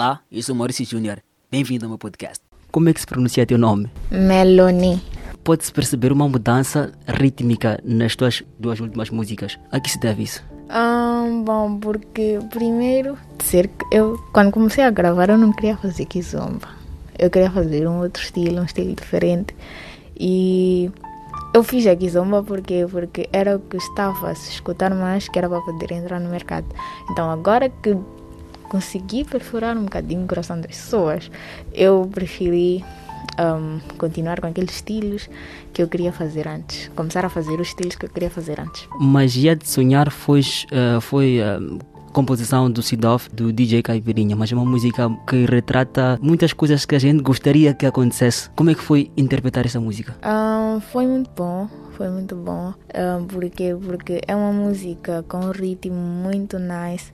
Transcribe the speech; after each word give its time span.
Olá, 0.00 0.18
eu 0.32 0.42
sou 0.42 0.54
Maurício 0.54 0.82
Júnior. 0.86 1.18
Bem-vindo 1.50 1.84
ao 1.84 1.90
meu 1.90 1.98
podcast. 1.98 2.42
Como 2.72 2.88
é 2.88 2.94
que 2.94 3.00
se 3.02 3.06
pronuncia 3.06 3.44
teu 3.44 3.58
nome? 3.58 3.90
Melanie. 4.10 4.98
Pode-se 5.44 5.70
perceber 5.70 6.10
uma 6.10 6.26
mudança 6.26 6.90
rítmica 7.06 7.78
nas 7.84 8.16
tuas 8.16 8.42
duas 8.58 8.80
últimas 8.80 9.10
músicas. 9.10 9.58
A 9.70 9.78
que 9.78 9.90
se 9.90 10.00
deve 10.00 10.22
isso? 10.22 10.42
Ah, 10.70 11.26
bom, 11.44 11.78
porque 11.78 12.38
primeiro, 12.48 13.18
ser 13.44 13.68
que 13.68 13.84
eu 13.92 14.16
quando 14.32 14.50
comecei 14.50 14.84
a 14.84 14.90
gravar 14.90 15.28
eu 15.28 15.36
não 15.36 15.52
queria 15.52 15.76
fazer 15.76 16.06
kizomba. 16.06 16.70
Eu 17.18 17.28
queria 17.28 17.50
fazer 17.50 17.86
um 17.86 18.00
outro 18.00 18.22
estilo, 18.22 18.62
um 18.62 18.64
estilo 18.64 18.94
diferente. 18.94 19.54
E 20.18 20.90
eu 21.52 21.62
fiz 21.62 21.86
a 21.86 21.94
kizomba 21.94 22.42
porque 22.42 22.86
porque 22.90 23.28
era 23.34 23.56
o 23.56 23.60
que 23.60 23.76
estava 23.76 24.30
a 24.30 24.34
se 24.34 24.50
escutar 24.50 24.94
mais, 24.94 25.28
que 25.28 25.38
era 25.38 25.46
para 25.46 25.60
poder 25.60 25.92
entrar 25.92 26.18
no 26.18 26.30
mercado. 26.30 26.74
Então 27.10 27.30
agora 27.30 27.68
que 27.68 27.94
consegui 28.70 29.24
perfurar 29.24 29.76
um 29.76 29.82
bocadinho 29.82 30.24
o 30.24 30.26
coração 30.26 30.56
das 30.56 30.68
pessoas, 30.68 31.30
eu 31.74 32.08
preferi 32.10 32.82
um, 33.38 33.80
continuar 33.98 34.40
com 34.40 34.46
aqueles 34.46 34.76
estilos 34.76 35.28
que 35.72 35.82
eu 35.82 35.88
queria 35.88 36.12
fazer 36.12 36.46
antes. 36.46 36.88
Começar 36.94 37.24
a 37.24 37.28
fazer 37.28 37.60
os 37.60 37.68
estilos 37.68 37.96
que 37.96 38.06
eu 38.06 38.10
queria 38.10 38.30
fazer 38.30 38.60
antes. 38.60 38.88
Magia 38.98 39.56
de 39.56 39.68
Sonhar 39.68 40.10
foi, 40.10 40.40
uh, 40.40 41.00
foi 41.00 41.40
uh, 41.40 41.78
composição 42.12 42.70
do 42.70 42.80
Sidoff, 42.80 43.28
do 43.34 43.52
DJ 43.52 43.82
Caipirinha, 43.82 44.36
mas 44.36 44.52
é 44.52 44.54
uma 44.54 44.64
música 44.64 45.10
que 45.26 45.46
retrata 45.46 46.18
muitas 46.22 46.52
coisas 46.52 46.84
que 46.84 46.94
a 46.94 46.98
gente 46.98 47.22
gostaria 47.22 47.74
que 47.74 47.86
acontecesse. 47.86 48.50
Como 48.50 48.70
é 48.70 48.74
que 48.74 48.82
foi 48.82 49.10
interpretar 49.16 49.66
essa 49.66 49.80
música? 49.80 50.14
Um, 50.24 50.80
foi 50.80 51.06
muito 51.06 51.30
bom, 51.36 51.68
foi 51.96 52.08
muito 52.08 52.36
bom, 52.36 52.72
um, 52.94 53.24
porque, 53.26 53.76
porque 53.84 54.20
é 54.26 54.36
uma 54.36 54.52
música 54.52 55.24
com 55.28 55.38
um 55.38 55.50
ritmo 55.50 55.96
muito 55.96 56.56
nice 56.58 57.12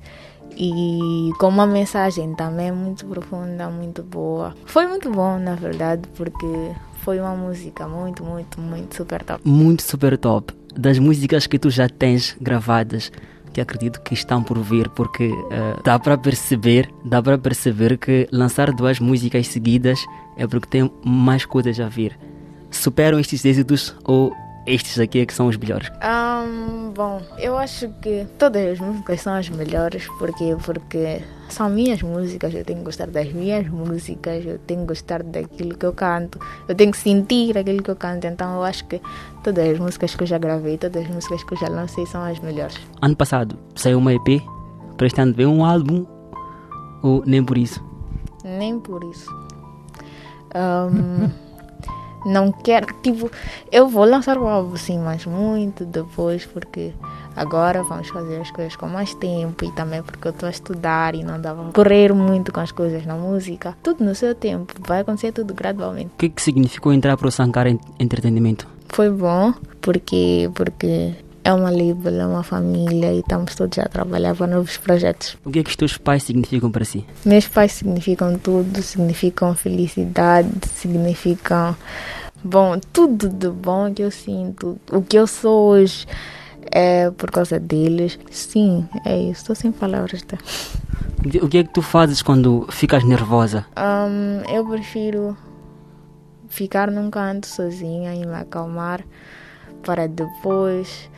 e 0.57 1.31
com 1.39 1.49
uma 1.49 1.67
mensagem 1.67 2.35
também 2.35 2.73
muito 2.73 3.07
profunda, 3.07 3.69
muito 3.69 4.03
boa. 4.03 4.55
Foi 4.65 4.87
muito 4.87 5.11
bom, 5.11 5.39
na 5.39 5.55
verdade, 5.55 6.09
porque 6.15 6.47
foi 7.03 7.21
uma 7.21 7.37
música 7.37 7.87
muito, 7.87 8.25
muito, 8.25 8.61
muito 8.61 8.97
super 8.97 9.23
top. 9.23 9.41
Muito 9.49 9.83
super 9.83 10.19
top. 10.19 10.53
Das 10.75 10.99
músicas 10.99 11.47
que 11.47 11.59
tu 11.59 11.71
já 11.71 11.89
tens 11.89 12.37
gravadas, 12.41 13.11
que 13.53 13.61
acredito 13.61 14.01
que 14.03 14.13
estão 14.13 14.43
por 14.43 14.59
vir, 14.59 14.89
porque 14.91 15.29
uh, 15.29 15.83
dá 15.83 15.99
para 15.99 16.19
perceber, 16.19 16.91
dá 17.05 17.23
para 17.23 17.39
perceber 17.39 17.97
que 17.97 18.29
lançar 18.31 18.73
duas 18.73 19.01
músicas 19.01 19.47
seguidas 19.49 20.05
é 20.37 20.47
porque 20.47 20.69
tem 20.69 20.91
mais 21.05 21.47
coisas 21.47 21.81
a 21.81 21.89
vir. 21.89 22.19
Superam 22.71 23.19
estes 23.19 23.45
êxitos 23.45 23.95
ou 24.05 24.35
estes 24.67 24.99
aqui 24.99 25.21
é 25.21 25.27
que 25.27 25.33
são 25.33 25.47
os 25.47 25.57
melhores? 25.57 25.91
Um, 26.03 26.91
bom, 26.91 27.23
eu 27.39 27.57
acho 27.57 27.89
que 28.03 28.27
todas 28.39 28.73
as 28.73 28.81
músicas 28.81 29.21
são 29.21 29.35
as 29.35 29.49
melhores 29.49 30.07
porque, 30.19 30.57
porque 30.65 31.23
são 31.49 31.69
minhas 31.71 32.03
músicas, 32.03 32.53
eu 32.53 32.65
tenho 32.65 32.81
que 32.81 32.85
gostar 32.85 33.07
das 33.07 33.33
minhas 33.33 33.69
músicas, 33.69 34.45
eu 34.45 34.59
tenho 34.59 34.81
que 34.81 34.87
gostar 34.87 35.23
daquilo 35.23 35.77
que 35.77 35.87
eu 35.87 35.93
canto, 35.93 36.39
eu 36.69 36.75
tenho 36.75 36.91
que 36.91 36.99
sentir 36.99 37.57
aquilo 37.57 37.83
que 37.83 37.91
eu 37.91 37.97
canto, 37.97 38.27
então 38.27 38.57
eu 38.57 38.65
acho 38.65 38.85
que 38.87 39.01
todas 39.43 39.69
as 39.69 39.79
músicas 39.79 40.15
que 40.15 40.23
eu 40.25 40.27
já 40.27 40.39
gravei, 40.39 40.77
todas 40.77 41.05
as 41.05 41.11
músicas 41.11 41.45
que 41.45 41.55
eu 41.55 41.59
já 41.59 41.69
lancei 41.69 42.05
são 42.07 42.23
as 42.23 42.39
melhores. 42.41 42.77
Ano 43.01 43.17
passado 43.17 43.59
saiu 43.75 43.99
uma 43.99 44.13
EP, 44.13 44.43
para 44.97 45.07
este 45.07 45.21
ano 45.21 45.33
veio 45.33 45.51
um 45.51 45.65
álbum 45.65 46.05
ou 47.03 47.23
nem 47.25 47.45
por 47.45 47.57
isso? 47.57 47.83
Nem 48.45 48.81
por 48.81 49.05
isso. 49.05 49.31
Um, 50.55 51.31
não 52.25 52.51
quero, 52.53 52.87
tipo, 53.03 53.31
eu 53.71 53.89
vou 53.89 54.05
lançar 54.05 54.39
o 54.39 54.47
álbum 54.47 54.77
sim, 54.77 54.99
mas 54.99 55.27
muito 55.27 55.85
depois, 55.85 56.47
porque 56.47 56.93
agora 57.35 57.83
vamos 57.83 58.09
fazer 58.09 58.41
as 58.41 58.51
coisas 58.51 58.75
com 58.77 58.87
mais 58.87 59.15
tempo 59.15 59.65
e 59.65 59.71
também 59.73 60.03
porque 60.03 60.29
eu 60.29 60.33
estou 60.33 60.47
a 60.47 60.51
estudar 60.51 61.15
e 61.15 61.23
não 61.23 61.41
dava 61.41 61.71
correr 61.73 62.13
muito 62.13 62.53
com 62.53 62.61
as 62.61 62.73
coisas 62.73 63.05
na 63.05 63.15
música. 63.15 63.77
Tudo 63.83 64.05
no 64.05 64.15
seu 64.15 64.35
tempo, 64.35 64.75
vai 64.87 65.01
acontecer 65.01 65.33
tudo 65.33 65.55
gradualmente. 65.55 66.11
O 66.15 66.19
que, 66.19 66.29
que 66.29 66.43
significou 66.43 66.93
entrar 66.93 67.17
para 67.17 67.29
o 67.29 67.31
Sankara 67.31 67.77
Entretenimento? 67.99 68.67
Foi 68.89 69.11
bom, 69.11 69.53
porque, 69.81 70.51
porque 70.55 71.15
é 71.47 71.53
uma 71.53 71.71
label, 71.71 72.21
é 72.21 72.27
uma 72.27 72.43
família 72.43 73.13
e 73.13 73.21
estamos 73.21 73.55
todos 73.55 73.79
a 73.79 73.85
trabalhar 73.85 74.35
para 74.35 74.49
novos 74.49 74.77
projetos. 74.79 75.39
O 75.45 75.51
que 75.53 75.61
é 75.61 75.63
que 75.63 75.71
os 75.71 75.77
teus 75.77 75.97
pais 75.97 76.25
significam 76.25 76.73
para 76.73 76.85
si? 76.85 77.07
Meus 77.25 77.47
pais 77.47 77.71
significam 77.71 78.37
tudo, 78.37 78.83
significam 78.83 79.55
felicidade, 79.55 80.51
significam 80.75 81.77
bom, 82.43 82.81
tudo 82.93 83.29
de 83.29 83.49
bom 83.49 83.95
que 83.95 84.03
eu 84.03 84.11
sinto, 84.11 84.77
o 84.91 85.01
que 85.01 85.17
eu 85.17 85.29
sou 85.29 85.71
hoje 85.71 86.05
é 86.73 87.13
por 87.13 87.31
causa 87.31 87.61
deles. 87.61 88.19
Sim, 88.29 88.89
é 89.05 89.17
isso, 89.17 89.43
estou 89.43 89.55
sem 89.55 89.71
palavras. 89.71 90.23
Tá? 90.23 90.37
O 91.41 91.49
que 91.49 91.59
é 91.59 91.63
que 91.63 91.73
tu 91.73 91.81
fazes 91.81 92.23
quando 92.23 92.67
ficas 92.71 93.05
nervosa? 93.05 93.65
Um, 93.79 94.43
eu 94.53 94.67
prefiro 94.67 95.37
ficar 96.49 96.91
num 96.91 97.09
canto 97.09 97.47
sozinha 97.47 98.17
e 98.17 98.27
me 98.27 98.35
acalmar 98.35 99.05
para 99.85 100.09
depois 100.09 101.09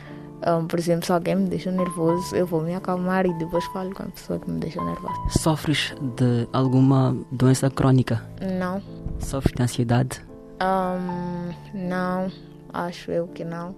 um, 0.47 0.67
por 0.67 0.79
exemplo, 0.79 1.05
se 1.05 1.11
alguém 1.11 1.35
me 1.35 1.49
deixa 1.49 1.71
nervoso, 1.71 2.35
eu 2.35 2.45
vou 2.45 2.61
me 2.61 2.73
acalmar 2.73 3.25
e 3.25 3.33
depois 3.33 3.63
falo 3.65 3.93
com 3.93 4.03
a 4.03 4.05
pessoa 4.07 4.39
que 4.39 4.49
me 4.49 4.59
deixa 4.59 4.81
nervosa. 4.83 5.19
Sofres 5.29 5.93
de 6.17 6.47
alguma 6.53 7.15
doença 7.31 7.69
crônica? 7.69 8.23
Não. 8.57 8.81
Sofres 9.19 9.53
de 9.55 9.63
ansiedade? 9.63 10.21
Um, 10.61 11.53
não, 11.73 12.31
acho 12.73 13.11
eu 13.11 13.27
que 13.27 13.43
não. 13.43 13.75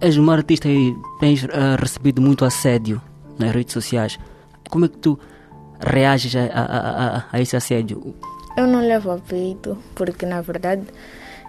És 0.00 0.18
uma 0.18 0.34
artista 0.34 0.68
e 0.68 0.94
tens 1.20 1.42
uh, 1.44 1.76
recebido 1.80 2.20
muito 2.20 2.44
assédio 2.44 3.00
nas 3.38 3.50
redes 3.50 3.72
sociais. 3.72 4.18
Como 4.68 4.84
é 4.84 4.88
que 4.88 4.98
tu 4.98 5.18
reages 5.80 6.36
a, 6.36 6.44
a, 6.44 7.16
a, 7.16 7.24
a 7.32 7.40
esse 7.40 7.56
assédio? 7.56 8.14
Eu 8.56 8.66
não 8.66 8.80
levo 8.80 9.10
a 9.10 9.18
peito, 9.18 9.78
porque 9.94 10.26
na 10.26 10.42
verdade 10.42 10.82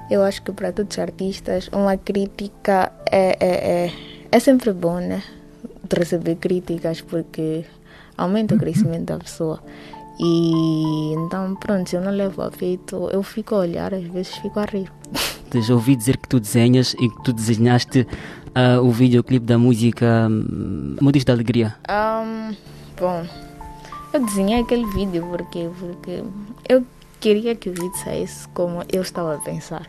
eu 0.09 0.23
acho 0.23 0.41
que 0.41 0.51
para 0.53 0.71
todos 0.71 0.95
os 0.95 0.99
artistas 0.99 1.69
uma 1.73 1.97
crítica 1.97 2.91
é, 3.11 3.37
é, 3.39 3.85
é 3.85 3.91
é 4.31 4.39
sempre 4.39 4.73
bom, 4.73 4.99
né? 4.99 5.23
De 5.83 5.95
receber 5.97 6.35
críticas 6.35 7.01
porque 7.01 7.65
aumenta 8.17 8.55
o 8.55 8.57
crescimento 8.57 9.05
da 9.05 9.17
pessoa. 9.17 9.61
E 10.19 11.13
então, 11.13 11.55
pronto, 11.55 11.89
se 11.89 11.95
eu 11.95 12.01
não 12.01 12.11
levo 12.11 12.41
a 12.41 12.51
feito, 12.51 13.09
eu 13.11 13.21
fico 13.21 13.55
a 13.55 13.59
olhar, 13.59 13.93
às 13.93 14.03
vezes 14.03 14.35
fico 14.37 14.59
a 14.59 14.65
rir. 14.65 14.91
Já 15.53 15.73
ouvi 15.73 15.95
dizer 15.95 16.17
que 16.17 16.27
tu 16.27 16.39
desenhas 16.39 16.93
e 16.95 17.09
que 17.09 17.23
tu 17.23 17.31
desenhaste 17.31 18.01
uh, 18.01 18.81
o 18.83 18.91
videoclipe 18.91 19.45
da 19.45 19.57
música 19.57 20.27
um, 20.29 20.95
da 21.25 21.33
Alegria. 21.33 21.75
Um, 21.89 22.55
bom, 22.99 23.25
eu 24.13 24.25
desenhei 24.25 24.59
aquele 24.59 24.85
vídeo 24.87 25.25
porque, 25.29 25.69
porque 25.79 26.23
eu 26.67 26.85
queria 27.19 27.55
que 27.55 27.69
o 27.69 27.73
vídeo 27.73 27.97
saísse 28.03 28.47
como 28.49 28.83
eu 28.91 29.01
estava 29.01 29.35
a 29.35 29.37
pensar. 29.37 29.87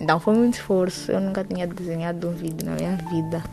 Então 0.00 0.18
foi 0.18 0.34
muito 0.34 0.54
esforço. 0.54 1.12
Eu 1.12 1.20
nunca 1.20 1.44
tinha 1.44 1.66
desenhado 1.66 2.28
um 2.28 2.32
vídeo 2.32 2.66
na 2.66 2.74
minha 2.74 2.96
vida. 2.96 3.44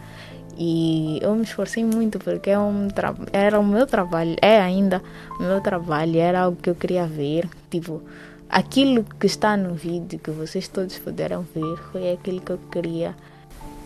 E 0.58 1.20
eu 1.22 1.36
me 1.36 1.44
esforcei 1.44 1.86
muito 1.86 2.18
porque 2.18 2.50
é 2.50 2.58
um 2.58 2.88
era 3.32 3.60
o 3.60 3.64
meu 3.64 3.86
trabalho, 3.86 4.36
é 4.42 4.60
ainda 4.60 5.04
o 5.40 5.44
meu 5.44 5.62
trabalho, 5.62 6.18
era 6.18 6.42
algo 6.42 6.58
que 6.60 6.70
eu 6.70 6.74
queria 6.74 7.06
ver. 7.06 7.48
Tipo, 7.70 8.02
aquilo 8.50 9.06
que 9.20 9.28
está 9.28 9.56
no 9.56 9.76
vídeo, 9.76 10.18
que 10.18 10.32
vocês 10.32 10.68
todos 10.68 10.98
puderam 10.98 11.46
ver, 11.54 11.78
foi 11.92 12.12
aquilo 12.12 12.42
que 12.42 12.54
eu 12.54 12.60
queria 12.72 13.16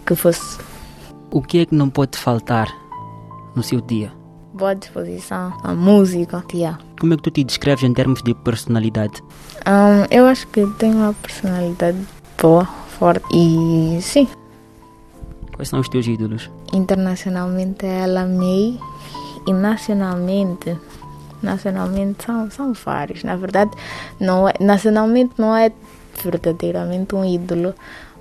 que 0.05 0.15
fosse. 0.15 0.59
O 1.29 1.41
que 1.41 1.59
é 1.59 1.65
que 1.65 1.75
não 1.75 1.89
pode 1.89 2.17
faltar 2.17 2.67
no 3.53 3.63
seu 3.63 3.81
dia? 3.81 4.13
Boa 4.53 4.73
disposição, 4.73 5.57
a 5.63 5.73
música, 5.73 6.43
tia. 6.47 6.77
Como 6.99 7.13
é 7.13 7.17
que 7.17 7.23
tu 7.23 7.31
te 7.31 7.43
descreves 7.43 7.83
em 7.83 7.93
termos 7.93 8.21
de 8.21 8.33
personalidade? 8.33 9.21
Um, 9.65 10.05
eu 10.09 10.25
acho 10.25 10.47
que 10.47 10.65
tenho 10.77 10.97
uma 10.97 11.13
personalidade 11.13 11.97
boa, 12.41 12.65
forte 12.65 13.25
e 13.31 14.01
sim, 14.01 14.27
Quais 15.61 15.69
são 15.69 15.79
os 15.79 15.89
teus 15.89 16.07
ídolos? 16.07 16.49
Internacionalmente 16.73 17.85
é 17.85 17.99
ela 17.99 18.25
May 18.25 18.79
e 19.45 19.53
nacionalmente 19.53 20.75
nacionalmente 21.41 22.23
são, 22.25 22.49
são 22.49 22.73
vários. 22.73 23.23
Na 23.23 23.35
verdade, 23.35 23.69
não 24.19 24.49
é, 24.49 24.53
nacionalmente 24.59 25.33
não 25.37 25.55
é 25.55 25.71
verdadeiramente 26.23 27.13
um 27.13 27.23
ídolo, 27.23 27.75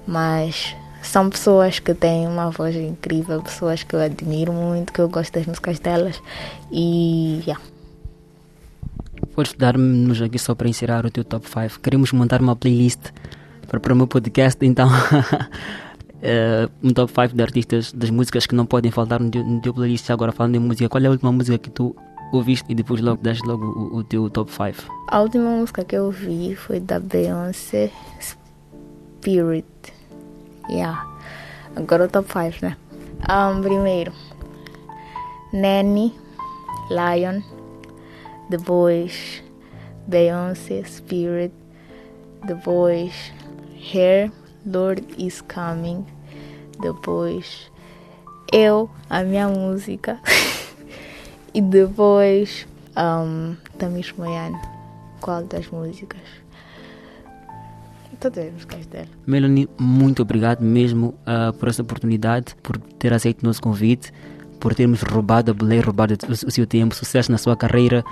mas 0.07 0.77
são 1.03 1.31
pessoas 1.31 1.79
que 1.79 1.95
têm 1.95 2.27
uma 2.27 2.51
voz 2.51 2.77
incrível, 2.77 3.43
pessoas 3.43 3.83
que 3.83 3.95
eu 3.95 4.01
admiro 4.01 4.53
muito, 4.53 4.93
que 4.93 5.01
eu 5.01 5.09
gosto 5.09 5.33
das 5.33 5.47
músicas 5.47 5.79
delas 5.79 6.21
e 6.71 7.41
yeah. 7.47 7.63
Podes 9.35 9.55
dar-nos 9.55 10.21
aqui 10.21 10.39
só 10.39 10.55
para 10.55 10.69
encerrar 10.69 11.07
o 11.07 11.11
teu 11.11 11.25
top 11.25 11.47
5. 11.49 11.81
Queremos 11.81 12.13
montar 12.13 12.43
uma 12.43 12.55
playlist 12.55 13.01
para, 13.79 13.93
o 13.93 13.97
meu 13.97 14.09
podcast, 14.09 14.65
então 14.67 14.89
uh, 14.89 16.71
um 16.83 16.93
top 16.93 17.13
5 17.13 17.37
de 17.37 17.43
artistas 17.43 17.93
das 17.93 18.11
músicas 18.11 18.45
que 18.45 18.55
não 18.55 18.67
podem 18.67 18.91
faltar 18.91 19.21
no 19.21 19.31
teu, 19.61 19.73
playlist. 19.73 20.11
Agora 20.11 20.33
falando 20.33 20.57
em 20.57 20.59
música, 20.59 20.89
qual 20.89 21.03
é 21.03 21.07
a 21.07 21.11
última 21.11 21.31
música 21.31 21.57
que 21.57 21.71
tu 21.71 21.95
ouviste 22.33 22.65
e 22.69 22.75
depois 22.75 23.01
logo 23.01 23.23
das 23.23 23.39
logo 23.43 23.65
o, 23.65 23.99
o, 23.99 24.05
teu 24.05 24.29
top 24.29 24.51
5? 24.51 24.93
A 25.07 25.21
última 25.21 25.51
música 25.51 25.85
que 25.85 25.95
eu 25.97 26.07
ouvi 26.07 26.57
foi 26.57 26.81
da 26.81 26.99
Beyoncé 26.99 27.93
Spirit. 28.21 29.67
Yeah. 30.69 31.07
Agora 31.77 32.07
o 32.07 32.09
top 32.09 32.29
5, 32.29 32.67
né? 32.67 32.77
Um, 33.29 33.61
primeiro, 33.61 34.13
Nanny, 35.53 36.13
Lion, 36.91 37.41
The 38.51 38.57
Beyoncé, 40.09 40.83
Spirit, 40.83 41.55
depois 42.45 43.33
Hair, 43.81 44.31
Lord 44.67 45.05
is 45.19 45.43
Coming, 45.43 46.05
depois 46.81 47.71
eu, 48.53 48.91
a 49.09 49.23
minha 49.23 49.49
música, 49.49 50.19
e 51.55 51.61
depois 51.61 52.67
um, 52.97 53.57
Tamis 53.79 54.13
Moyano. 54.13 54.61
Qual 55.21 55.45
das 55.45 55.69
músicas? 55.69 56.21
Todas 58.19 58.47
as 58.47 58.53
músicas 58.53 58.87
dela. 58.87 59.07
Melanie, 59.27 59.69
muito 59.79 60.23
obrigado 60.23 60.61
mesmo 60.63 61.15
uh, 61.27 61.53
por 61.55 61.69
essa 61.69 61.81
oportunidade, 61.81 62.55
por 62.63 62.77
ter 62.77 63.13
aceito 63.13 63.43
o 63.43 63.47
nosso 63.47 63.63
convite, 63.63 64.13
por 64.59 64.75
termos 64.75 65.03
roubado 65.03 65.51
a 65.51 65.55
boleia, 65.55 65.83
roubado 65.83 66.15
o, 66.29 66.33
o 66.33 66.51
seu 66.51 66.67
tempo. 66.67 66.95
Sucesso 66.95 67.33
na 67.33 67.39
sua 67.39 67.57
carreira. 67.57 68.05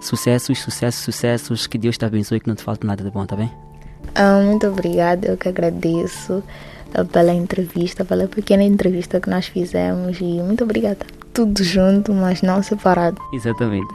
Sucessos, 0.00 0.58
sucessos, 0.58 1.02
sucessos. 1.02 1.66
Que 1.66 1.78
Deus 1.78 1.96
te 1.96 2.04
abençoe 2.04 2.36
e 2.36 2.40
que 2.40 2.48
não 2.48 2.54
te 2.54 2.62
falte 2.62 2.86
nada 2.86 3.02
de 3.02 3.10
bom, 3.10 3.24
tá 3.24 3.36
bem? 3.36 3.50
Ah, 4.14 4.40
muito 4.44 4.66
obrigada, 4.66 5.28
eu 5.28 5.36
que 5.36 5.48
agradeço 5.48 6.42
ah, 6.94 7.04
pela 7.04 7.32
entrevista, 7.32 8.04
pela 8.04 8.26
pequena 8.26 8.62
entrevista 8.62 9.20
que 9.20 9.30
nós 9.30 9.46
fizemos 9.46 10.18
e 10.20 10.24
muito 10.24 10.64
obrigada. 10.64 11.06
Tudo 11.32 11.62
junto, 11.62 12.12
mas 12.12 12.42
não 12.42 12.62
separado. 12.62 13.20
Exatamente. 13.32 13.92